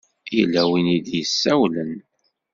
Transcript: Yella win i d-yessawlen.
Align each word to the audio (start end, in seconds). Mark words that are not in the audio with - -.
Yella 0.35 0.63
win 0.69 0.87
i 0.95 0.97
d-yessawlen. 1.05 1.93